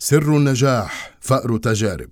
سر 0.00 0.36
النجاح 0.36 1.18
فأر 1.20 1.56
تجارب. 1.56 2.10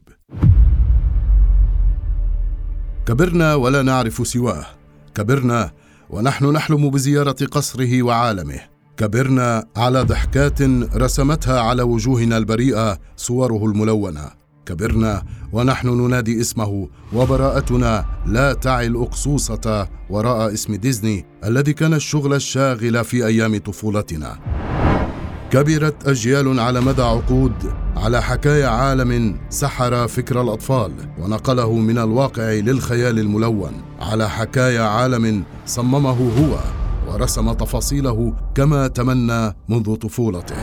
كبرنا 3.06 3.54
ولا 3.54 3.82
نعرف 3.82 4.26
سواه. 4.26 4.66
كبرنا 5.14 5.70
ونحن 6.10 6.52
نحلم 6.52 6.90
بزيارة 6.90 7.36
قصره 7.50 8.02
وعالمه. 8.02 8.60
كبرنا 8.96 9.66
على 9.76 10.02
ضحكات 10.02 10.62
رسمتها 10.96 11.60
على 11.60 11.82
وجوهنا 11.82 12.36
البريئة 12.38 12.98
صوره 13.16 13.64
الملونة. 13.64 14.30
كبرنا 14.66 15.22
ونحن 15.52 15.88
ننادي 15.88 16.40
اسمه 16.40 16.88
وبراءتنا 17.12 18.04
لا 18.26 18.52
تعي 18.52 18.86
الأقصوصة 18.86 19.88
وراء 20.10 20.52
اسم 20.52 20.74
ديزني 20.74 21.26
الذي 21.44 21.72
كان 21.72 21.94
الشغل 21.94 22.34
الشاغل 22.34 23.04
في 23.04 23.26
أيام 23.26 23.58
طفولتنا. 23.58 24.38
كبرت 25.50 26.08
أجيال 26.08 26.60
على 26.60 26.80
مدى 26.80 27.02
عقود 27.02 27.52
على 27.96 28.22
حكايا 28.22 28.66
عالم 28.66 29.36
سحر 29.50 30.08
فكر 30.08 30.40
الأطفال 30.40 30.92
ونقله 31.18 31.72
من 31.72 31.98
الواقع 31.98 32.52
للخيال 32.52 33.18
الملون 33.18 33.72
على 34.00 34.30
حكايا 34.30 34.82
عالم 34.82 35.44
صممه 35.66 36.10
هو 36.10 36.58
ورسم 37.12 37.52
تفاصيله 37.52 38.32
كما 38.54 38.88
تمنى 38.88 39.54
منذ 39.68 39.94
طفولته. 39.94 40.56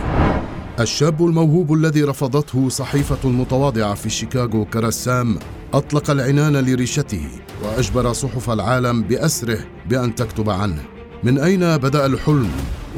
الشاب 0.80 1.26
الموهوب 1.26 1.74
الذي 1.74 2.04
رفضته 2.04 2.70
صحيفة 2.70 3.30
المتواضعة 3.30 3.94
في 3.94 4.10
شيكاغو 4.10 4.66
كرسام 4.66 5.40
أطلق 5.74 6.10
العنان 6.10 6.54
لريشته 6.54 7.28
وأجبر 7.64 8.14
صحف 8.14 8.50
العالم 8.50 9.02
بأسره 9.02 9.60
بأن 9.90 10.16
تكتب 10.16 10.50
عنه. 10.50 10.84
من 11.24 11.40
أين 11.40 11.78
بدأ 11.78 12.06
الحلم 12.06 12.52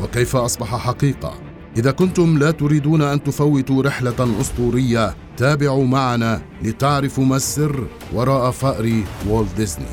وكيف 0.03 0.35
أصبح 0.35 0.75
حقيقة؟ 0.75 1.44
إذا 1.77 1.91
كنتم 1.91 2.37
لا 2.37 2.51
تريدون 2.51 3.01
أن 3.01 3.23
تفوتوا 3.23 3.83
رحلة 3.83 4.41
أسطورية 4.41 5.15
تابعوا 5.37 5.85
معنا 5.85 6.41
لتعرفوا 6.63 7.25
ما 7.25 7.35
السر 7.35 7.87
وراء 8.13 8.51
فأر 8.51 9.03
والت 9.27 9.57
ديزني. 9.57 9.85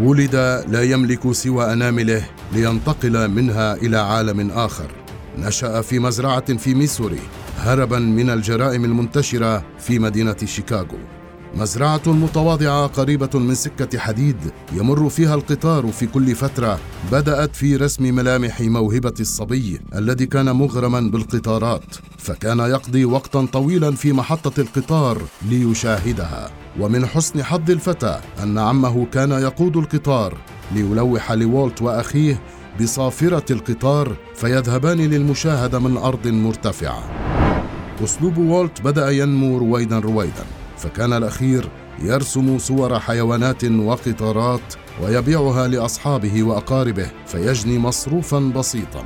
ولد 0.00 0.34
لا 0.68 0.82
يملك 0.82 1.32
سوى 1.32 1.72
أنامله 1.72 2.24
لينتقل 2.52 3.28
منها 3.28 3.74
إلى 3.74 3.96
عالم 3.96 4.50
آخر. 4.50 4.90
نشأ 5.38 5.80
في 5.80 5.98
مزرعة 5.98 6.56
في 6.56 6.74
ميسوري 6.74 7.20
هربا 7.58 7.98
من 7.98 8.30
الجرائم 8.30 8.84
المنتشرة 8.84 9.64
في 9.78 9.98
مدينة 9.98 10.36
شيكاغو. 10.44 10.98
مزرعة 11.56 12.02
متواضعة 12.06 12.86
قريبة 12.86 13.38
من 13.38 13.54
سكة 13.54 13.98
حديد 13.98 14.36
يمر 14.72 15.08
فيها 15.08 15.34
القطار 15.34 15.86
في 15.86 16.06
كل 16.06 16.34
فترة 16.34 16.78
بدأت 17.12 17.56
في 17.56 17.76
رسم 17.76 18.14
ملامح 18.14 18.60
موهبة 18.60 19.14
الصبي 19.20 19.80
الذي 19.94 20.26
كان 20.26 20.56
مغرما 20.56 21.00
بالقطارات 21.00 21.84
فكان 22.18 22.58
يقضي 22.58 23.04
وقتا 23.04 23.46
طويلا 23.52 23.90
في 23.90 24.12
محطة 24.12 24.60
القطار 24.60 25.22
ليشاهدها. 25.48 26.50
ومن 26.80 27.06
حسن 27.06 27.42
حظ 27.42 27.70
الفتى 27.70 28.20
أن 28.42 28.58
عمه 28.58 29.06
كان 29.12 29.30
يقود 29.30 29.76
القطار 29.76 30.36
ليلوح 30.74 31.32
لوولت 31.32 31.82
وأخيه 31.82 32.40
بصافرة 32.80 33.52
القطار 33.52 34.16
فيذهبان 34.34 34.98
للمشاهدة 34.98 35.78
من 35.78 35.96
أرض 35.96 36.26
مرتفعة. 36.26 37.02
أسلوب 38.04 38.38
وولت 38.38 38.80
بدأ 38.80 39.10
ينمو 39.10 39.58
رويدا 39.58 39.98
رويدا. 39.98 40.44
فكان 40.82 41.12
الأخير 41.12 41.68
يرسم 42.02 42.58
صور 42.58 42.98
حيوانات 42.98 43.64
وقطارات 43.64 44.74
ويبيعها 45.02 45.68
لأصحابه 45.68 46.42
وأقاربه 46.42 47.06
فيجني 47.26 47.78
مصروفا 47.78 48.38
بسيطا. 48.38 49.04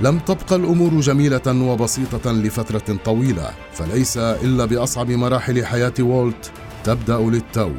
لم 0.00 0.18
تبقى 0.18 0.56
الأمور 0.56 1.00
جميلة 1.00 1.42
وبسيطة 1.46 2.32
لفترة 2.32 2.96
طويلة 3.04 3.50
فليس 3.72 4.16
إلا 4.18 4.64
بأصعب 4.64 5.10
مراحل 5.10 5.66
حياة 5.66 5.94
وولت 6.00 6.50
تبدأ 6.84 7.18
للتو. 7.18 7.70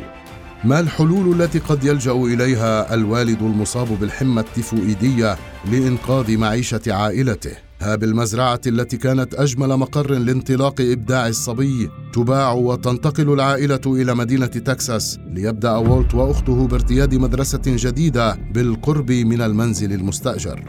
ما 0.63 0.80
الحلول 0.80 1.41
التي 1.41 1.59
قد 1.59 1.83
يلجأ 1.83 2.11
إليها 2.11 2.94
الوالد 2.94 3.41
المصاب 3.41 3.88
بالحمى 4.00 4.41
التيفوئيدية 4.41 5.38
لإنقاذ 5.72 6.38
معيشة 6.38 6.81
عائلته؟ 6.88 7.71
ها 7.81 7.96
بالمزرعة 7.96 8.62
التي 8.68 8.97
كانت 8.97 9.34
أجمل 9.34 9.78
مقر 9.78 10.12
لانطلاق 10.12 10.81
إبداع 10.81 11.28
الصبي 11.28 11.90
تباع 12.14 12.52
وتنتقل 12.52 13.34
العائلة 13.34 13.81
إلى 13.86 14.16
مدينة 14.16 14.46
تكساس 14.46 15.19
ليبدأ 15.30 15.72
وولت 15.72 16.16
وأخته 16.16 16.68
بارتياد 16.68 17.16
مدرسة 17.16 17.62
جديدة 17.66 18.36
بالقرب 18.53 19.12
من 19.12 19.41
المنزل 19.41 19.94
المستأجر. 19.94 20.64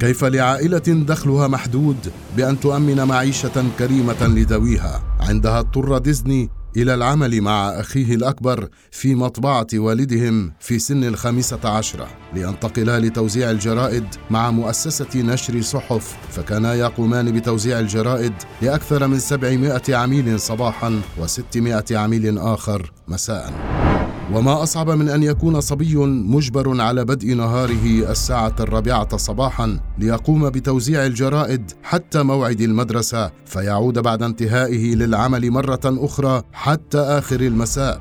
كيف 0.00 0.24
لعائلة 0.24 1.04
دخلها 1.08 1.48
محدود 1.48 1.96
بأن 2.36 2.60
تؤمن 2.60 3.04
معيشة 3.04 3.64
كريمة 3.78 4.26
لذويها. 4.26 5.02
عندها 5.20 5.58
اضطر 5.58 5.98
ديزني 5.98 6.50
إلى 6.76 6.94
العمل 6.94 7.40
مع 7.40 7.68
أخيه 7.68 8.14
الأكبر 8.14 8.68
في 8.90 9.14
مطبعة 9.14 9.66
والدهم 9.74 10.52
في 10.60 10.78
سن 10.78 11.04
الخامسة 11.04 11.60
عشرة 11.64 12.08
لينتقلا 12.34 13.00
لتوزيع 13.00 13.50
الجرائد 13.50 14.04
مع 14.30 14.50
مؤسسة 14.50 15.22
نشر 15.22 15.60
صحف 15.60 16.16
فكانا 16.30 16.74
يقومان 16.74 17.32
بتوزيع 17.32 17.80
الجرائد 17.80 18.32
لأكثر 18.62 19.06
من 19.06 19.18
700 19.18 19.82
عميل 19.88 20.40
صباحا 20.40 21.00
و600 21.20 21.92
عميل 21.92 22.38
آخر 22.38 22.92
مساء. 23.08 23.87
وما 24.32 24.62
أصعب 24.62 24.90
من 24.90 25.08
أن 25.08 25.22
يكون 25.22 25.60
صبي 25.60 25.96
مجبر 26.06 26.80
على 26.80 27.04
بدء 27.04 27.34
نهاره 27.34 28.10
الساعة 28.10 28.54
الرابعة 28.60 29.16
صباحا 29.16 29.80
ليقوم 29.98 30.50
بتوزيع 30.50 31.06
الجرائد 31.06 31.72
حتى 31.82 32.22
موعد 32.22 32.60
المدرسة 32.60 33.30
فيعود 33.46 33.98
بعد 33.98 34.22
انتهائه 34.22 34.94
للعمل 34.94 35.50
مرة 35.50 35.80
أخرى 35.84 36.42
حتى 36.52 36.98
آخر 36.98 37.40
المساء. 37.40 38.00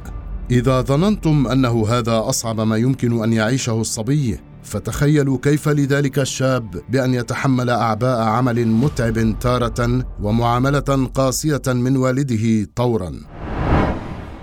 إذا 0.51 0.81
ظننتم 0.81 1.47
أنه 1.47 1.87
هذا 1.87 2.19
أصعب 2.29 2.61
ما 2.61 2.77
يمكن 2.77 3.23
أن 3.23 3.33
يعيشه 3.33 3.81
الصبي 3.81 4.39
فتخيلوا 4.63 5.37
كيف 5.41 5.69
لذلك 5.69 6.19
الشاب 6.19 6.81
بأن 6.89 7.13
يتحمل 7.13 7.69
أعباء 7.69 8.21
عمل 8.21 8.67
متعب 8.67 9.39
تارة 9.39 10.05
ومعاملة 10.21 11.09
قاسية 11.15 11.61
من 11.67 11.97
والده 11.97 12.67
طورا. 12.75 13.11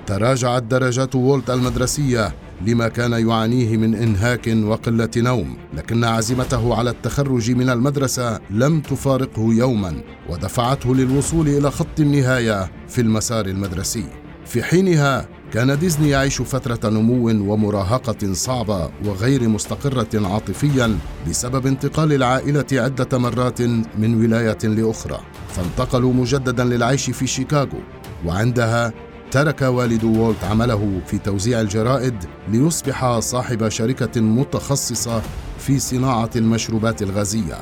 تراجعت 0.06 0.62
درجات 0.62 1.14
وولت 1.14 1.50
المدرسية 1.50 2.32
لما 2.66 2.88
كان 2.88 3.12
يعانيه 3.12 3.76
من 3.76 3.94
إنهاك 3.94 4.52
وقلة 4.62 5.10
نوم 5.16 5.56
لكن 5.74 6.04
عزيمته 6.04 6.74
على 6.74 6.90
التخرج 6.90 7.50
من 7.50 7.70
المدرسة 7.70 8.40
لم 8.50 8.80
تفارقه 8.80 9.42
يوما 9.42 9.94
ودفعته 10.28 10.94
للوصول 10.94 11.48
إلى 11.48 11.70
خط 11.70 12.00
النهاية 12.00 12.70
في 12.88 13.00
المسار 13.00 13.46
المدرسي. 13.46 14.04
في 14.46 14.62
حينها 14.62 15.28
كان 15.52 15.78
ديزني 15.78 16.08
يعيش 16.08 16.42
فترة 16.42 16.90
نمو 16.90 17.28
ومراهقة 17.52 18.32
صعبة 18.32 18.90
وغير 19.04 19.48
مستقرة 19.48 20.26
عاطفيا 20.28 20.98
بسبب 21.28 21.66
انتقال 21.66 22.12
العائلة 22.12 22.66
عدة 22.72 23.18
مرات 23.18 23.62
من 23.98 24.24
ولاية 24.24 24.58
لأخرى. 24.64 25.20
فانتقلوا 25.48 26.12
مجددا 26.12 26.64
للعيش 26.64 27.10
في 27.10 27.26
شيكاغو 27.26 27.78
وعندها 28.26 28.92
ترك 29.30 29.62
والد 29.62 30.04
وولت 30.04 30.44
عمله 30.44 31.00
في 31.06 31.18
توزيع 31.18 31.60
الجرائد 31.60 32.14
ليصبح 32.48 33.18
صاحب 33.18 33.68
شركة 33.68 34.20
متخصصة 34.20 35.22
في 35.58 35.78
صناعة 35.78 36.30
المشروبات 36.36 37.02
الغازية. 37.02 37.58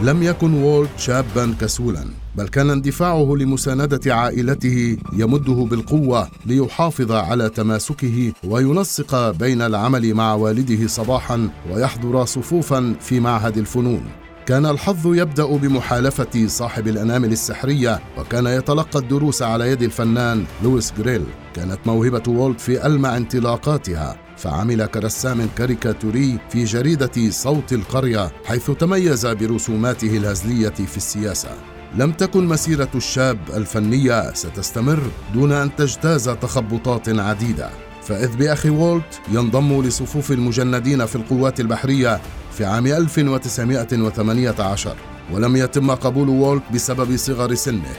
لم 0.00 0.22
يكن 0.22 0.62
وولت 0.62 0.90
شابا 0.98 1.54
كسولا، 1.60 2.04
بل 2.36 2.48
كان 2.48 2.70
اندفاعه 2.70 3.34
لمساندة 3.38 4.14
عائلته 4.14 4.96
يمده 5.12 5.66
بالقوة 5.70 6.28
ليحافظ 6.46 7.12
على 7.12 7.48
تماسكه 7.48 8.32
وينسق 8.44 9.30
بين 9.30 9.62
العمل 9.62 10.14
مع 10.14 10.34
والده 10.34 10.86
صباحا 10.86 11.48
ويحضر 11.72 12.24
صفوفا 12.24 12.94
في 13.00 13.20
معهد 13.20 13.58
الفنون. 13.58 14.23
كان 14.46 14.66
الحظ 14.66 15.14
يبدأ 15.14 15.46
بمحالفة 15.46 16.46
صاحب 16.46 16.88
الأنامل 16.88 17.32
السحرية 17.32 18.00
وكان 18.18 18.46
يتلقى 18.46 18.98
الدروس 18.98 19.42
على 19.42 19.70
يد 19.70 19.82
الفنان 19.82 20.44
لويس 20.62 20.92
جريل. 20.98 21.24
كانت 21.54 21.78
موهبة 21.86 22.22
وولت 22.28 22.60
في 22.60 22.86
ألمع 22.86 23.16
انطلاقاتها 23.16 24.16
فعمل 24.36 24.86
كرسام 24.86 25.48
كاريكاتوري 25.56 26.38
في 26.50 26.64
جريدة 26.64 27.30
صوت 27.30 27.72
القرية 27.72 28.32
حيث 28.44 28.70
تميز 28.70 29.26
برسوماته 29.26 30.16
الهزلية 30.16 30.68
في 30.68 30.96
السياسة. 30.96 31.50
لم 31.96 32.12
تكن 32.12 32.46
مسيرة 32.46 32.90
الشاب 32.94 33.38
الفنية 33.56 34.34
ستستمر 34.34 35.02
دون 35.34 35.52
أن 35.52 35.76
تجتاز 35.76 36.28
تخبطات 36.28 37.08
عديدة. 37.08 37.70
فإذ 38.02 38.36
بأخي 38.36 38.70
وولت 38.70 39.20
ينضم 39.32 39.82
لصفوف 39.82 40.32
المجندين 40.32 41.06
في 41.06 41.16
القوات 41.16 41.60
البحرية 41.60 42.20
في 42.54 42.64
عام 42.64 42.86
1918 42.86 44.96
ولم 45.32 45.56
يتم 45.56 45.90
قبول 45.90 46.28
وولت 46.28 46.62
بسبب 46.74 47.16
صغر 47.16 47.54
سنه. 47.54 47.92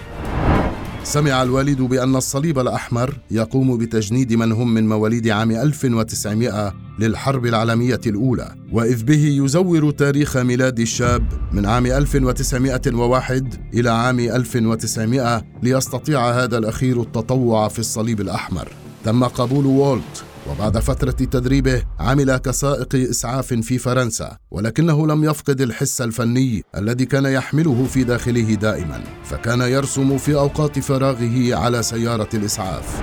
سمع 1.04 1.44
الوالد 1.44 1.82
بأن 1.82 2.16
الصليب 2.16 2.60
الأحمر 2.60 3.18
يقوم 3.32 3.78
بتجنيد 3.78 4.34
من 4.34 4.52
هم 4.52 4.74
من 4.74 4.90
مواليد 4.90 5.28
عام 5.28 5.52
1900 5.52 6.74
للحرب 7.00 7.46
العالمية 7.46 8.02
الأولى 8.08 8.56
وإذ 8.72 9.04
به 9.04 9.26
يزور 9.44 9.92
تاريخ 9.92 10.38
ميلاد 10.38 10.80
الشاب 10.80 11.26
من 11.52 11.66
عام 11.66 11.86
1901 11.86 13.56
إلى 13.74 13.90
عام 13.90 14.20
1900 14.20 15.44
ليستطيع 15.64 16.30
هذا 16.30 16.58
الأخير 16.58 17.02
التطوع 17.02 17.68
في 17.68 17.80
الصليب 17.80 18.22
الأحمر. 18.22 18.68
تم 19.06 19.24
قبول 19.24 19.66
والت 19.66 20.24
وبعد 20.50 20.78
فترة 20.78 21.12
تدريبه 21.12 21.84
عمل 22.00 22.38
كسائق 22.38 22.96
إسعاف 22.96 23.54
في 23.54 23.78
فرنسا 23.78 24.38
ولكنه 24.52 25.08
لم 25.08 25.24
يفقد 25.24 25.62
الحس 25.62 26.02
الفني 26.02 26.64
الذي 26.78 27.06
كان 27.06 27.26
يحمله 27.26 27.86
في 27.86 28.04
داخله 28.04 28.54
دائما 28.54 29.04
فكان 29.24 29.62
يرسم 29.62 30.18
في 30.18 30.36
أوقات 30.36 30.80
فراغه 30.80 31.56
على 31.56 31.84
سيارة 31.84 32.30
الإسعاف. 32.34 33.02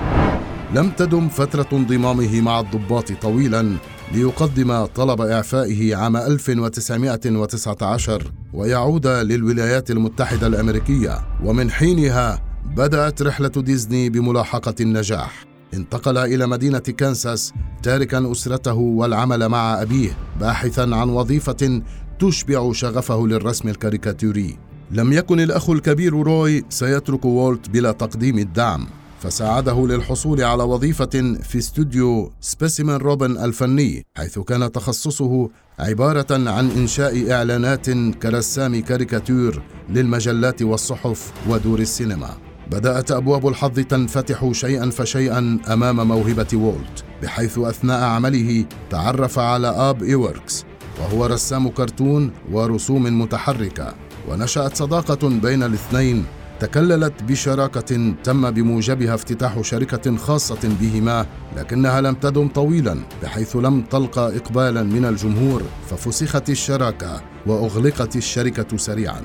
لم 0.75 0.89
تدم 0.89 1.29
فترة 1.29 1.67
انضمامه 1.73 2.41
مع 2.41 2.59
الضباط 2.59 3.11
طويلا 3.11 3.77
ليقدم 4.11 4.85
طلب 4.85 5.21
إعفائه 5.21 5.95
عام 5.95 6.17
1919 6.17 8.31
ويعود 8.53 9.07
للولايات 9.07 9.91
المتحدة 9.91 10.47
الأمريكية 10.47 11.19
ومن 11.43 11.71
حينها 11.71 12.41
بدأت 12.75 13.21
رحلة 13.21 13.47
ديزني 13.47 14.09
بملاحقة 14.09 14.75
النجاح. 14.81 15.52
انتقل 15.73 16.17
إلى 16.17 16.47
مدينة 16.47 16.79
كانساس 16.79 17.53
تاركا 17.83 18.31
أسرته 18.31 18.73
والعمل 18.73 19.49
مع 19.49 19.81
أبيه 19.81 20.17
باحثا 20.39 20.81
عن 20.81 21.09
وظيفة 21.09 21.81
تشبع 22.19 22.71
شغفه 22.71 23.27
للرسم 23.27 23.69
الكاريكاتوري. 23.69 24.57
لم 24.91 25.13
يكن 25.13 25.39
الأخ 25.39 25.69
الكبير 25.69 26.13
روي 26.13 26.63
سيترك 26.69 27.25
وولت 27.25 27.69
بلا 27.69 27.91
تقديم 27.91 28.37
الدعم 28.37 28.87
فساعده 29.21 29.87
للحصول 29.87 30.41
على 30.41 30.63
وظيفة 30.63 31.37
في 31.43 31.57
استوديو 31.57 32.31
بيسمن 32.41 32.95
روبن 32.95 33.37
الفني 33.37 34.05
حيث 34.17 34.39
كان 34.39 34.71
تخصصه 34.71 35.49
عبارة 35.79 36.49
عن 36.49 36.71
إنشاء 36.71 37.31
إعلانات 37.31 37.89
كرسام 38.21 38.81
كاريكاتير 38.81 39.61
للمجلات 39.89 40.61
والصحف 40.61 41.33
ودور 41.49 41.79
السينما. 41.79 42.52
بدأت 42.71 43.11
أبواب 43.11 43.47
الحظ 43.47 43.79
تنفتح 43.79 44.51
شيئا 44.51 44.89
فشيئا 44.89 45.59
أمام 45.73 46.07
موهبة 46.07 46.47
وولت 46.53 47.03
بحيث 47.23 47.59
أثناء 47.59 48.03
عمله 48.03 48.65
تعرف 48.89 49.39
على 49.39 49.67
آب 49.67 50.03
إيوركس 50.03 50.65
وهو 50.99 51.25
رسام 51.25 51.69
كرتون 51.69 52.31
ورسوم 52.51 53.21
متحركة. 53.21 53.93
ونشأت 54.29 54.75
صداقة 54.75 55.29
بين 55.29 55.63
الاثنين 55.63 56.25
تكللت 56.59 57.23
بشراكة 57.23 58.13
تم 58.23 58.51
بموجبها 58.51 59.15
افتتاح 59.15 59.61
شركة 59.61 60.17
خاصة 60.17 60.69
بهما 60.81 61.25
لكنها 61.57 62.01
لم 62.01 62.15
تدم 62.15 62.47
طويلا 62.47 62.97
بحيث 63.23 63.55
لم 63.55 63.81
تلقى 63.81 64.37
إقبالا 64.37 64.83
من 64.83 65.05
الجمهور 65.05 65.61
ففسخت 65.89 66.49
الشراكة 66.49 67.21
وأغلقت 67.47 68.15
الشركة 68.15 68.77
سريعا. 68.77 69.21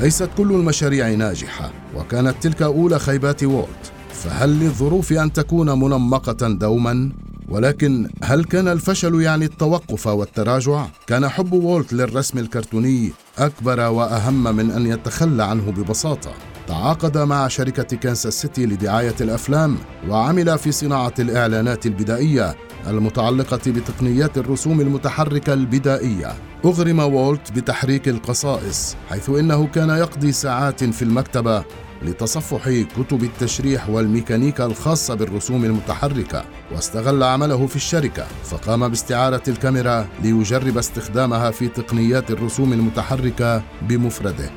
ليست 0.00 0.28
كل 0.38 0.52
المشاريع 0.52 1.08
ناجحة 1.10 1.70
وكانت 1.96 2.34
تلك 2.40 2.62
أولى 2.62 2.98
خيبات 2.98 3.44
وولت 3.44 3.92
فهل 4.12 4.60
للظروف 4.60 5.12
أن 5.12 5.32
تكون 5.32 5.70
منمقة 5.70 6.48
دوما؟ 6.48 7.12
ولكن 7.48 8.08
هل 8.22 8.44
كان 8.44 8.68
الفشل 8.68 9.20
يعني 9.20 9.44
التوقف 9.44 10.06
والتراجع؟ 10.06 10.86
كان 11.06 11.28
حب 11.28 11.52
وولت 11.52 11.92
للرسم 11.92 12.38
الكرتوني 12.38 13.12
أكبر 13.38 13.80
وأهم 13.80 14.56
من 14.56 14.70
أن 14.70 14.86
يتخلى 14.86 15.44
عنه 15.44 15.70
ببساطة 15.70 16.30
تعاقد 16.68 17.18
مع 17.18 17.48
شركة 17.48 17.96
كانساس 17.96 18.40
سيتي 18.40 18.66
لدعاية 18.66 19.14
الأفلام 19.20 19.76
وعمل 20.08 20.58
في 20.58 20.72
صناعة 20.72 21.14
الإعلانات 21.18 21.86
البدائية 21.86 22.56
المتعلقة 22.86 23.60
بتقنيات 23.66 24.38
الرسوم 24.38 24.80
المتحركة 24.80 25.52
البدائية 25.52 26.32
أغرم 26.64 26.98
وولت 26.98 27.52
بتحريك 27.52 28.08
القصائص 28.08 28.96
حيث 29.10 29.30
إنه 29.30 29.66
كان 29.66 29.90
يقضي 29.90 30.32
ساعات 30.32 30.84
في 30.84 31.02
المكتبة 31.02 31.64
لتصفح 32.02 32.84
كتب 32.96 33.22
التشريح 33.22 33.88
والميكانيكا 33.88 34.66
الخاصة 34.66 35.14
بالرسوم 35.14 35.64
المتحركة 35.64 36.44
واستغل 36.72 37.22
عمله 37.22 37.66
في 37.66 37.76
الشركة 37.76 38.26
فقام 38.44 38.88
باستعارة 38.88 39.42
الكاميرا 39.48 40.08
ليجرب 40.22 40.78
استخدامها 40.78 41.50
في 41.50 41.68
تقنيات 41.68 42.30
الرسوم 42.30 42.72
المتحركة 42.72 43.62
بمفرده. 43.82 44.50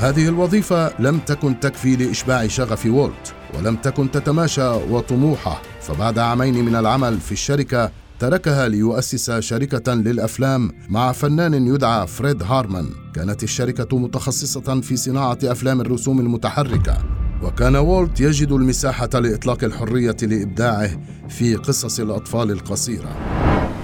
هذه 0.00 0.28
الوظيفة 0.28 0.92
لم 1.00 1.18
تكن 1.18 1.60
تكفي 1.60 1.96
لإشباع 1.96 2.46
شغف 2.46 2.86
وولت 2.86 3.34
ولم 3.54 3.76
تكن 3.76 4.10
تتماشى 4.10 4.68
وطموحه 4.68 5.62
فبعد 5.80 6.18
عامين 6.18 6.64
من 6.64 6.76
العمل 6.76 7.20
في 7.20 7.32
الشركة 7.32 7.90
تركها 8.20 8.68
ليؤسس 8.68 9.30
شركة 9.30 9.94
للأفلام 9.94 10.72
مع 10.88 11.12
فنان 11.12 11.66
يدعى 11.66 12.06
فريد 12.06 12.42
هارمان. 12.42 12.86
كانت 13.14 13.42
الشركة 13.42 13.98
متخصصة 13.98 14.80
في 14.80 14.96
صناعة 14.96 15.38
أفلام 15.44 15.80
الرسوم 15.80 16.20
المتحركة. 16.20 16.98
وكان 17.42 17.76
وولت 17.76 18.20
يجد 18.20 18.52
المساحة 18.52 19.08
لإطلاق 19.14 19.64
الحرية 19.64 20.16
لإبداعه 20.22 20.90
في 21.28 21.54
قصص 21.54 22.00
الأطفال 22.00 22.50
القصيرة. 22.50 23.16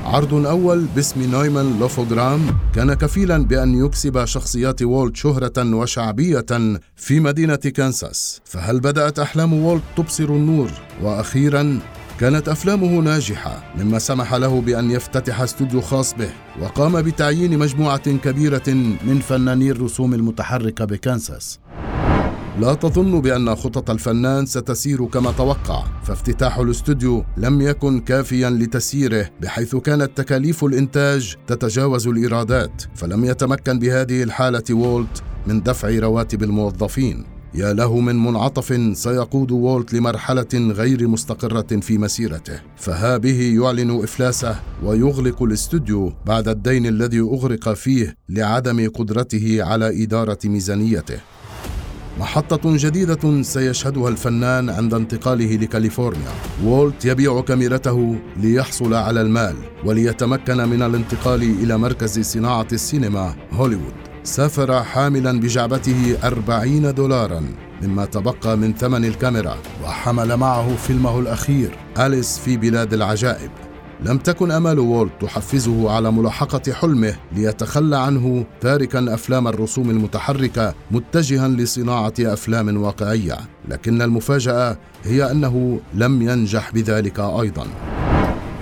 عرض 0.05 0.35
أول 0.35 0.85
باسم 0.95 1.31
نيومان 1.31 1.79
لافوغرام 1.81 2.41
كان 2.75 2.95
كفيلا 2.95 3.39
بأن 3.39 3.85
يكسب 3.85 4.25
شخصيات 4.25 4.83
وولت 4.83 5.17
شهرة 5.17 5.75
وشعبية 5.75 6.47
في 6.97 7.21
مدينة 7.21 7.57
كانساس. 7.57 8.41
فهل 8.45 8.81
بدأت 8.81 9.19
أحلام 9.19 9.53
وولت 9.53 9.83
تبصر 9.97 10.25
النور؟ 10.25 10.71
وأخيرا 11.03 11.79
كانت 12.23 12.49
أفلامه 12.49 13.01
ناجحة 13.01 13.73
مما 13.77 13.99
سمح 13.99 14.35
له 14.35 14.61
بأن 14.61 14.91
يفتتح 14.91 15.41
استوديو 15.41 15.81
خاص 15.81 16.15
به 16.15 16.31
وقام 16.61 17.03
بتعيين 17.03 17.59
مجموعة 17.59 18.17
كبيرة 18.17 18.69
من 19.05 19.21
فناني 19.29 19.71
الرسوم 19.71 20.15
المتحركة 20.15 20.85
بكانساس. 20.85 21.61
لا 22.61 22.75
تظن 22.75 23.21
بأن 23.21 23.55
خطط 23.55 23.91
الفنان 23.91 24.47
ستسير 24.47 25.05
كما 25.07 25.33
توقع 25.33 25.85
فافتتاح 26.03 26.59
الاستوديو 26.59 27.25
لم 27.37 27.61
يكن 27.61 28.01
كافيا 28.01 28.51
لتسييره 28.51 29.31
بحيث 29.41 29.77
كانت 29.77 30.11
تكاليف 30.17 30.65
الإنتاج 30.65 31.37
تتجاوز 31.47 32.09
الإيرادات 32.09 32.83
فلم 32.95 33.25
يتمكن 33.25 33.79
بهذه 33.79 34.23
الحالة 34.23 34.65
وولت 34.71 35.23
من 35.47 35.63
دفع 35.63 35.99
رواتب 35.99 36.43
الموظفين. 36.43 37.32
يا 37.55 37.73
له 37.73 38.01
من 38.01 38.17
منعطف 38.17 38.97
سيقود 38.97 39.51
وولت 39.51 39.95
لمرحلة 39.95 40.49
غير 40.55 41.09
مستقرة 41.09 41.81
في 41.81 41.99
مسيرته 41.99 42.61
فها 42.77 43.17
به 43.17 43.61
يعلن 43.63 44.03
إفلاسه 44.03 44.57
ويغلق 44.85 45.43
الاستوديو 45.43 46.13
بعد 46.27 46.49
الدين 46.49 46.87
الذي 46.87 47.21
أغرق 47.21 47.73
فيه 47.73 48.17
لعدم 48.29 48.91
قدرته 48.95 49.59
على 49.63 50.03
إدارة 50.05 50.39
ميزانيته 50.45 51.21
محطة 52.21 52.77
جديدة 52.77 53.43
سيشهدها 53.43 54.09
الفنان 54.09 54.71
عند 54.71 54.95
انتقاله 54.95 55.57
لكاليفورنيا. 55.57 56.31
وولت 56.65 57.05
يبيع 57.05 57.41
كاميرته 57.41 58.19
ليحصل 58.37 58.95
على 58.95 59.21
المال 59.21 59.55
وليتمكن 59.85 60.57
من 60.57 60.83
الانتقال 60.83 61.43
إلى 61.43 61.79
مركز 61.79 62.21
صناعة 62.21 62.67
السينما 62.73 63.35
هوليوود. 63.53 64.12
سافر 64.25 64.83
حاملا 64.83 65.41
بجعبته 65.41 66.17
أربعين 66.25 66.95
دولارا 66.95 67.43
مما 67.83 68.05
تبقى 68.05 68.57
من 68.57 68.75
ثمن 68.75 69.05
الكاميرا 69.05 69.57
وحمل 69.85 70.37
معه 70.37 70.77
فيلمه 70.77 71.19
الأخير 71.19 71.79
أليس 71.99 72.39
في 72.39 72.57
بلاد 72.57 72.95
العجائب. 72.95 73.51
لم 74.05 74.19
تكن 74.19 74.51
أمال 74.51 74.79
وولت 74.79 75.13
تحفزه 75.21 75.91
على 75.91 76.13
ملاحقة 76.13 76.73
حلمه 76.73 77.15
ليتخلى 77.33 77.97
عنه 77.97 78.45
تاركا 78.61 79.15
أفلام 79.15 79.49
الرسوم 79.49 79.91
المتحركة 79.91 80.75
متجها 80.91 81.49
لصناعة 81.49 82.15
أفلام 82.21 82.83
واقعية. 82.83 83.39
لكن 83.69 84.03
المفاجأة 84.03 84.79
هي 85.05 85.31
أنه 85.31 85.81
لم 85.95 86.23
ينجح 86.23 86.71
بذلك 86.73 87.21
أيضا. 87.21 87.67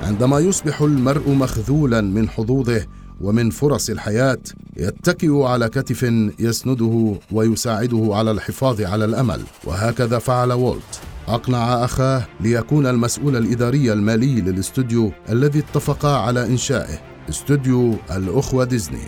عندما 0.02 0.38
يصبح 0.38 0.80
المرء 0.80 1.30
مخذولا 1.30 2.00
من 2.00 2.28
حظوظه 2.28 2.86
ومن 3.20 3.50
فرص 3.50 3.90
الحياة 3.90 4.38
يتكئ 4.76 5.42
على 5.42 5.68
كتف 5.68 6.02
يسنده 6.38 7.14
ويساعده 7.32 8.08
على 8.12 8.30
الحفاظ 8.30 8.80
على 8.80 9.04
الأمل. 9.04 9.40
وهكذا 9.64 10.18
فعل 10.18 10.52
وولت. 10.52 11.00
أقنع 11.28 11.84
أخاه 11.84 12.26
ليكون 12.40 12.86
المسؤول 12.86 13.36
الإداري 13.36 13.92
المالي 13.92 14.40
للاستوديو 14.40 15.12
الذي 15.28 15.58
اتفقا 15.58 16.16
على 16.16 16.46
إنشائه 16.46 16.98
استوديو 17.28 17.96
الأخوة 18.10 18.64
ديزني. 18.64 19.02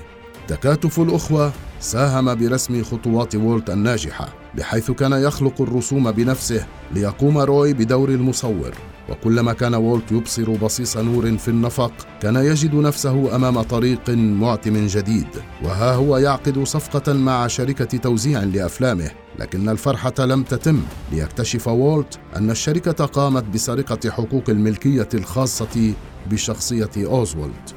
تكاتف 0.48 1.00
الأخوة 1.00 1.52
ساهم 1.80 2.34
برسم 2.34 2.82
خطوات 2.84 3.34
وولت 3.34 3.70
الناجحة 3.70 4.28
بحيث 4.54 4.90
كان 4.90 5.12
يخلق 5.12 5.62
الرسوم 5.62 6.10
بنفسه 6.10 6.66
ليقوم 6.94 7.38
روي 7.38 7.72
بدور 7.72 8.08
المصور. 8.08 8.72
وكلما 9.12 9.52
كان 9.52 9.74
وولت 9.74 10.12
يبصر 10.12 10.50
بصيص 10.50 10.96
نور 10.96 11.36
في 11.38 11.48
النفق 11.48 11.92
كان 12.22 12.36
يجد 12.36 12.74
نفسه 12.74 13.36
أمام 13.36 13.62
طريق 13.62 14.10
معتم 14.10 14.86
جديد. 14.86 15.26
وها 15.64 15.94
هو 15.94 16.16
يعقد 16.16 16.64
صفقة 16.64 17.12
مع 17.12 17.46
شركة 17.46 17.98
توزيع 17.98 18.42
لأفلامه. 18.42 19.10
لكن 19.38 19.68
الفرحة 19.68 20.14
لم 20.18 20.42
تتم. 20.42 20.80
ليكتشف 21.12 21.68
وولت 21.68 22.18
أن 22.36 22.50
الشركة 22.50 23.04
قامت 23.04 23.44
بسرقة 23.44 24.10
حقوق 24.10 24.44
الملكية 24.48 25.08
الخاصة 25.14 25.92
بشخصية 26.30 26.90
أوزولد. 26.96 27.70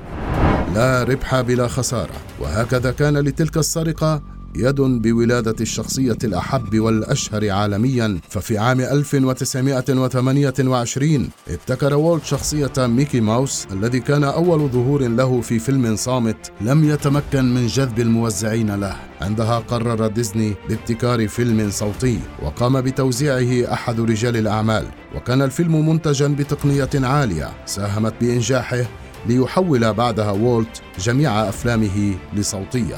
لا 0.75 1.03
ربح 1.03 1.41
بلا 1.41 1.67
خسارة. 1.67 2.13
وهكذا 2.39 2.91
كان 2.91 3.17
لتلك 3.17 3.57
السرقة 3.57 4.21
يد 4.55 4.81
بولادة 4.81 5.55
الشخصية 5.61 6.17
الأحب 6.23 6.79
والأشهر 6.79 7.51
عالميا 7.51 8.19
ففي 8.29 8.57
عام 8.57 8.81
1928 8.81 11.29
ابتكر 11.49 11.93
وولت 11.93 12.25
شخصية 12.25 12.71
ميكي 12.77 13.21
ماوس 13.21 13.67
الذي 13.71 13.99
كان 13.99 14.23
أول 14.23 14.69
ظهور 14.69 15.07
له 15.07 15.41
في 15.41 15.59
فيلم 15.59 15.95
صامت 15.95 16.51
لم 16.61 16.89
يتمكن 16.89 17.53
من 17.53 17.67
جذب 17.67 17.99
الموزعين 17.99 18.75
له. 18.75 18.95
عندها 19.21 19.59
قرر 19.59 20.07
ديزني 20.07 20.53
بابتكار 20.69 21.27
فيلم 21.27 21.69
صوتي 21.71 22.19
وقام 22.43 22.81
بتوزيعه 22.81 23.73
أحد 23.73 23.99
رجال 23.99 24.37
الأعمال. 24.37 24.85
وكان 25.15 25.41
الفيلم 25.41 25.89
منتجا 25.89 26.27
بتقنية 26.27 26.89
عالية 26.95 27.49
ساهمت 27.65 28.13
بإنجاحه 28.21 28.85
ليحول 29.27 29.93
بعدها 29.93 30.31
وولت 30.31 30.81
جميع 30.99 31.49
أفلامه 31.49 32.15
لصوتية. 32.33 32.95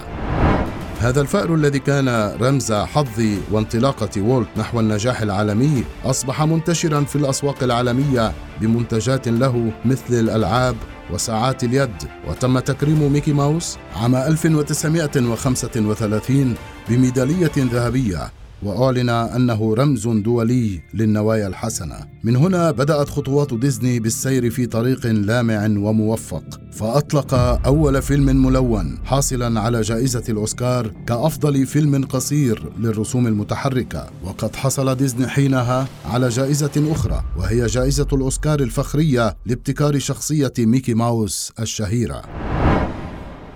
هذا 1.00 1.22
الفأر 1.22 1.56
الذي 1.56 1.80
كان 1.80 2.10
رمز 2.42 2.74
حظ 2.74 3.22
وانطلاقة 3.52 4.22
وولت 4.22 4.48
نحو 4.58 4.80
النجاح 4.80 5.22
العالمي 5.22 5.84
أصبح 6.06 6.44
منتشرا 6.44 7.04
في 7.04 7.16
الأسواق 7.16 7.64
العالمية 7.64 8.34
بمنتجات 8.62 9.28
له 9.28 9.72
مثل 9.86 10.14
الألعاب 10.14 10.76
وساعات 11.14 11.64
اليد 11.64 11.96
وتم 12.28 12.60
تكريم 12.60 13.14
ميكي 13.14 13.34
ماوس 13.34 13.78
عام 13.96 14.16
1935 14.16 16.56
بميدالية 16.90 17.52
ذهبية. 17.58 18.32
واعلن 18.64 19.10
أنه 19.10 19.76
رمز 19.76 20.08
دولي 20.08 20.82
للنوايا 20.94 21.48
الحسنة. 21.48 21.96
من 22.24 22.36
هنا 22.36 22.72
بدأت 22.72 23.10
خطوات 23.10 23.54
ديزني 23.54 24.00
بالسير 24.00 24.50
في 24.50 24.66
طريق 24.66 25.06
لامع 25.06 25.66
وموفق 25.66 26.44
فأطلق 26.72 27.34
أول 27.66 28.02
فيلم 28.02 28.46
ملون 28.46 28.98
حاصلا 29.06 29.60
على 29.60 29.82
جائزة 29.82 30.24
الأوسكار 30.30 30.92
كأفضل 31.08 31.66
فيلم 31.66 32.06
قصير 32.06 32.72
للرسوم 32.80 33.28
المتحركة. 33.28 34.10
وقد 34.24 34.56
حصل 34.56 34.96
ديزني 34.96 35.28
حينها 35.28 35.88
على 36.06 36.30
جائزة 36.30 36.92
أخرى 36.92 37.24
وهي 37.38 37.66
جائزة 37.66 38.08
الأوسكار 38.14 38.60
الفخرية 38.60 39.38
لابتكار 39.46 40.00
شخصية 40.00 40.54
ميكي 40.60 40.94
ماوس 40.94 41.54
الشهيرة. 41.60 42.22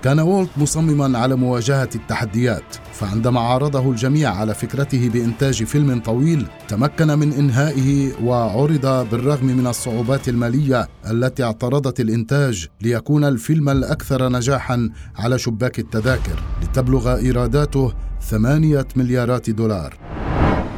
كان 0.03 0.19
وولت 0.19 0.49
مصمما 0.57 1.19
على 1.19 1.35
مواجهة 1.35 1.89
التحديات 1.95 2.75
فعندما 2.93 3.39
عارضه 3.39 3.91
الجميع 3.91 4.35
على 4.35 4.53
فكرته 4.53 5.09
بإنتاج 5.09 5.63
فيلم 5.63 5.99
طويل 5.99 6.47
تمكن 6.67 7.07
من 7.19 7.33
إنهائه 7.33 8.11
وعرض 8.23 9.07
بالرغم 9.11 9.45
من 9.45 9.67
الصعوبات 9.67 10.29
المالية 10.29 10.87
التي 11.11 11.43
اعترضت 11.43 11.99
الإنتاج 11.99 12.67
ليكون 12.81 13.23
الفيلم 13.23 13.69
الأكثر 13.69 14.29
نجاحا 14.29 14.89
على 15.15 15.39
شباك 15.39 15.79
التذاكر 15.79 16.43
لتبلغ 16.63 17.15
إيراداته 17.15 17.93
ثمانية 18.21 18.87
مليارات 18.95 19.49
دولار. 19.49 20.10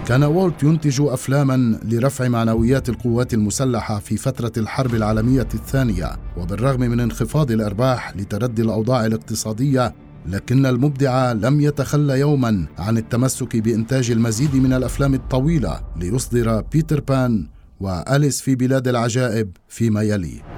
كان 0.08 0.24
وولت 0.24 0.64
ينتج 0.64 1.02
أفلاما 1.02 1.80
لرفع 1.84 2.28
معنويات 2.28 2.90
القوات 2.90 3.34
المسلحة 3.34 4.00
في 4.00 4.18
فترة 4.18 4.52
الحرب 4.58 4.96
العالمية 4.96 5.48
الثانية 5.54 6.12
وبالرغم 6.38 6.80
من 6.80 7.00
انخفاض 7.00 7.52
الأرباح 7.52 8.16
لتردي 8.16 8.62
الأوضاع 8.62 9.06
الاقتصادية 9.06 9.94
لكن 10.30 10.66
المبدع 10.66 11.32
لم 11.32 11.62
يتخلى 11.62 12.20
يوما 12.20 12.66
عن 12.78 12.98
التمسك 12.98 13.58
بإنتاج 13.58 14.12
المزيد 14.12 14.56
من 14.56 14.74
الأفلام 14.74 15.14
الطويلة 15.14 15.80
ليصدر 15.96 16.62
بيتر 16.62 17.02
بان 17.02 17.48
وأليس 17.80 18.42
في 18.42 18.56
بلاد 18.56 18.88
العجائب 18.88 19.50
فيما 19.68 20.02
يلي. 20.02 20.53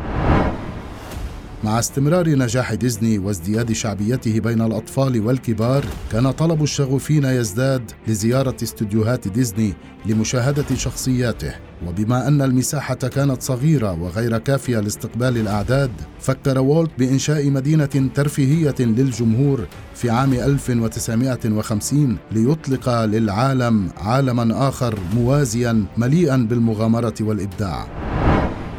مع 1.66 1.80
استمرار 1.80 2.30
نجاح 2.30 2.74
ديزني 2.74 3.18
وازدياد 3.18 3.72
شعبيته 3.72 4.40
بين 4.40 4.62
الأطفال 4.62 5.26
والكبار 5.26 5.86
كان 6.12 6.32
طلب 6.32 6.64
الشغوفين 6.64 7.24
يزداد 7.26 7.92
لزيارة 8.08 8.56
استديوهات 8.64 9.28
ديزني 9.28 9.74
لمشاهدة 10.06 10.76
شخصياته. 10.76 11.54
وبما 11.88 12.28
أن 12.28 12.42
المساحة 12.42 12.96
كانت 12.96 13.42
صغيرة 13.42 14.02
وغير 14.02 14.38
كافية 14.38 14.80
لاستقبال 14.80 15.38
الأعداد 15.38 15.92
فكر 16.20 16.60
وولت 16.60 16.92
بإنشاء 16.98 17.50
مدينة 17.50 18.10
ترفيهية 18.16 18.76
للجمهور 18.80 19.68
في 19.96 20.10
عام 20.10 20.34
1950 20.34 22.18
ليطلق 22.32 22.90
للعالم 23.06 23.90
عالما 23.98 24.68
آخر 24.70 25.00
موازيا 25.16 25.86
مليئا 25.98 26.38
بالمغامرة 26.38 27.16
والإبداع. 27.22 27.88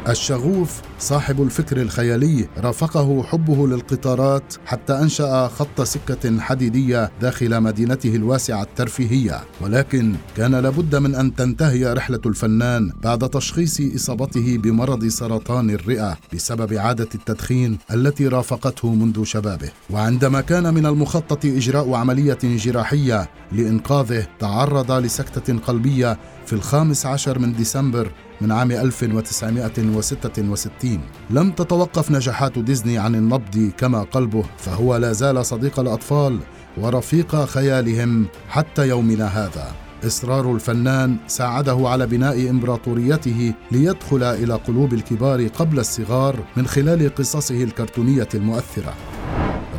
الشغوف 0.09 0.81
صاحب 0.99 1.41
الفكر 1.41 1.81
الخيالي 1.81 2.47
رافقه 2.57 3.23
حبه 3.23 3.67
للقطارات 3.67 4.53
حتى 4.65 4.93
أنشأ 4.93 5.47
خط 5.47 5.81
سكة 5.81 6.39
حديدية 6.39 7.11
داخل 7.21 7.61
مدينته 7.61 8.15
الواسعة 8.15 8.61
الترفيهية. 8.63 9.43
ولكن 9.61 10.15
كان 10.37 10.55
لابد 10.55 10.95
من 10.95 11.15
أن 11.15 11.35
تنتهي 11.35 11.93
رحلة 11.93 12.21
الفنان 12.25 12.91
بعد 13.03 13.29
تشخيص 13.29 13.81
إصابته 13.95 14.57
بمرض 14.57 15.07
سرطان 15.07 15.69
الرئة 15.69 16.17
بسبب 16.33 16.73
عادة 16.73 17.09
التدخين 17.15 17.77
التي 17.93 18.27
رافقته 18.27 18.93
منذ 18.93 19.23
شبابه. 19.23 19.69
وعندما 19.89 20.41
كان 20.41 20.73
من 20.73 20.85
المخطط 20.85 21.45
إجراء 21.45 21.93
عملية 21.93 22.37
جراحية 22.43 23.29
لإنقاذه 23.51 24.27
تعرض 24.39 24.91
لسكتة 24.91 25.57
قلبية 25.57 26.17
في 26.45 26.53
الخامس 26.53 27.05
عشر 27.05 27.39
من 27.39 27.53
ديسمبر 27.53 28.11
من 28.41 28.51
عام 28.51 28.71
1966 28.71 30.86
لم 31.29 31.51
تتوقف 31.51 32.11
نجاحات 32.11 32.59
ديزني 32.59 32.97
عن 32.97 33.15
النبض 33.15 33.71
كما 33.77 34.03
قلبه 34.03 34.43
فهو 34.57 34.95
لا 34.95 35.11
زال 35.13 35.45
صديق 35.45 35.79
الأطفال 35.79 36.39
ورفيق 36.77 37.45
خيالهم 37.45 38.25
حتى 38.49 38.87
يومنا 38.87 39.25
هذا. 39.25 39.71
إصرار 40.05 40.55
الفنان 40.55 41.17
ساعده 41.27 41.89
على 41.89 42.07
بناء 42.07 42.49
إمبراطوريته 42.49 43.53
ليدخل 43.71 44.23
إلى 44.23 44.53
قلوب 44.53 44.93
الكبار 44.93 45.47
قبل 45.47 45.79
الصغار 45.79 46.35
من 46.57 46.67
خلال 46.67 47.15
قصصه 47.15 47.63
الكرتونية 47.63 48.29
المؤثرة. 48.33 48.93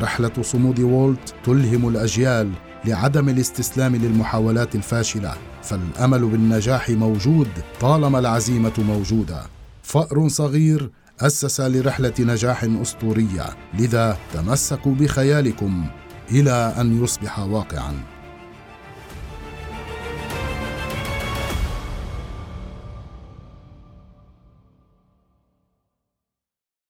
رحلة 0.03 0.33
صمود 0.43 0.81
وولت 0.81 1.35
تلهم 1.45 1.88
الأجيال 1.88 2.50
لعدم 2.85 3.29
الاستسلام 3.29 3.97
للمحاولات 3.97 4.75
الفاشلة 4.75 5.33
فالأمل 5.62 6.27
بالنجاح 6.27 6.91
موجود 6.91 7.49
طالما 7.81 8.19
العزيمة 8.19 8.73
موجودة. 8.79 9.43
فأر 9.83 10.29
صغير 10.29 10.91
أسس 11.20 11.60
لرحلة 11.60 12.14
نجاح 12.20 12.64
أسطورية. 12.64 13.46
لذا 13.75 14.16
تمسكوا 14.34 14.94
بخيالكم 14.94 15.87
إلى 16.30 16.75
أن 16.80 17.04
يصبح 17.04 17.38
واقعاً. 17.38 18.17